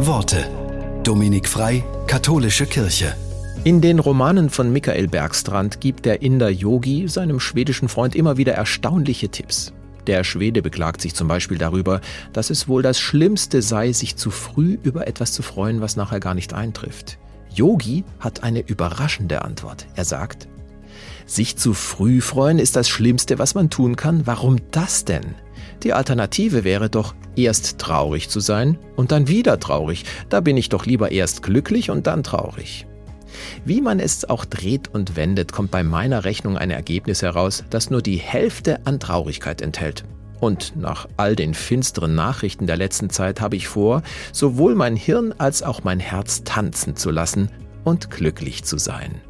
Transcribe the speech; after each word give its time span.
Worte. 0.00 0.48
Dominik 1.02 1.48
Frei, 1.48 1.84
Katholische 2.06 2.66
Kirche. 2.66 3.16
In 3.64 3.80
den 3.80 3.98
Romanen 3.98 4.48
von 4.48 4.72
Michael 4.72 5.08
Bergstrand 5.08 5.80
gibt 5.80 6.04
der 6.04 6.22
Inder 6.22 6.50
Yogi 6.50 7.08
seinem 7.08 7.40
schwedischen 7.40 7.88
Freund 7.88 8.14
immer 8.14 8.36
wieder 8.36 8.52
erstaunliche 8.52 9.28
Tipps. 9.28 9.72
Der 10.06 10.22
Schwede 10.22 10.62
beklagt 10.62 11.00
sich 11.00 11.16
zum 11.16 11.26
Beispiel 11.26 11.58
darüber, 11.58 12.00
dass 12.32 12.50
es 12.50 12.68
wohl 12.68 12.82
das 12.82 13.00
Schlimmste 13.00 13.60
sei, 13.60 13.92
sich 13.92 14.14
zu 14.14 14.30
früh 14.30 14.78
über 14.84 15.08
etwas 15.08 15.32
zu 15.32 15.42
freuen, 15.42 15.80
was 15.80 15.96
nachher 15.96 16.20
gar 16.20 16.34
nicht 16.34 16.54
eintrifft. 16.54 17.18
Yogi 17.52 18.04
hat 18.20 18.44
eine 18.44 18.60
überraschende 18.60 19.42
Antwort. 19.42 19.88
Er 19.96 20.04
sagt, 20.04 20.46
sich 21.26 21.56
zu 21.56 21.74
früh 21.74 22.20
freuen 22.20 22.60
ist 22.60 22.76
das 22.76 22.88
Schlimmste, 22.88 23.40
was 23.40 23.56
man 23.56 23.68
tun 23.68 23.96
kann. 23.96 24.28
Warum 24.28 24.58
das 24.70 25.04
denn? 25.04 25.34
Die 25.82 25.92
Alternative 25.92 26.64
wäre 26.64 26.90
doch, 26.90 27.14
erst 27.36 27.78
traurig 27.78 28.28
zu 28.28 28.40
sein 28.40 28.78
und 28.96 29.12
dann 29.12 29.28
wieder 29.28 29.60
traurig. 29.60 30.04
Da 30.28 30.40
bin 30.40 30.56
ich 30.56 30.68
doch 30.68 30.86
lieber 30.86 31.12
erst 31.12 31.42
glücklich 31.42 31.90
und 31.90 32.06
dann 32.06 32.22
traurig. 32.22 32.86
Wie 33.64 33.80
man 33.80 34.00
es 34.00 34.28
auch 34.28 34.44
dreht 34.44 34.88
und 34.92 35.16
wendet, 35.16 35.52
kommt 35.52 35.70
bei 35.70 35.82
meiner 35.82 36.24
Rechnung 36.24 36.56
ein 36.56 36.70
Ergebnis 36.70 37.22
heraus, 37.22 37.64
das 37.70 37.90
nur 37.90 38.02
die 38.02 38.16
Hälfte 38.16 38.86
an 38.86 38.98
Traurigkeit 38.98 39.62
enthält. 39.62 40.04
Und 40.40 40.74
nach 40.76 41.08
all 41.16 41.34
den 41.34 41.54
finsteren 41.54 42.14
Nachrichten 42.14 42.66
der 42.66 42.76
letzten 42.76 43.10
Zeit 43.10 43.40
habe 43.40 43.56
ich 43.56 43.68
vor, 43.68 44.02
sowohl 44.32 44.74
mein 44.74 44.96
Hirn 44.96 45.34
als 45.36 45.62
auch 45.62 45.84
mein 45.84 46.00
Herz 46.00 46.44
tanzen 46.44 46.96
zu 46.96 47.10
lassen 47.10 47.50
und 47.84 48.10
glücklich 48.10 48.64
zu 48.64 48.78
sein. 48.78 49.20